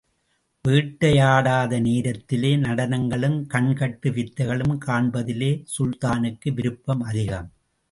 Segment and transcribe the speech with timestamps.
[0.67, 7.51] வேட்டையாடாத நேரத்திலே, நடனங்களும் கண்கட்டு வித்தைகளும் காண்பதிலே சுல்தானுக்கு விருப்பம் அதிகம்.